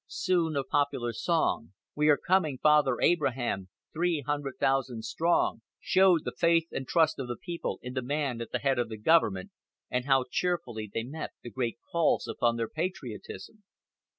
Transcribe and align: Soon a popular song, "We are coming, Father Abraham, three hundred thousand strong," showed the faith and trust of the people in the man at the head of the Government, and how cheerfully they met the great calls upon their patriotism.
Soon 0.07 0.55
a 0.55 0.63
popular 0.63 1.13
song, 1.13 1.73
"We 1.93 2.07
are 2.09 2.17
coming, 2.17 2.57
Father 2.57 2.99
Abraham, 3.01 3.69
three 3.93 4.21
hundred 4.21 4.55
thousand 4.59 5.03
strong," 5.05 5.61
showed 5.79 6.21
the 6.25 6.31
faith 6.35 6.69
and 6.71 6.87
trust 6.87 7.19
of 7.19 7.27
the 7.27 7.35
people 7.37 7.77
in 7.83 7.93
the 7.93 8.01
man 8.01 8.41
at 8.41 8.51
the 8.51 8.57
head 8.57 8.79
of 8.79 8.89
the 8.89 8.97
Government, 8.97 9.51
and 9.91 10.05
how 10.05 10.25
cheerfully 10.27 10.89
they 10.91 11.03
met 11.03 11.33
the 11.43 11.51
great 11.51 11.77
calls 11.91 12.27
upon 12.27 12.55
their 12.55 12.67
patriotism. 12.67 13.61